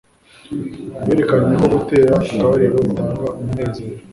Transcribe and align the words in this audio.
bwerekanye 1.01 1.53
ko 1.61 1.65
gutera 1.75 2.11
akabariro 2.23 2.77
bitanga 2.87 3.25
umunezero 3.39 3.99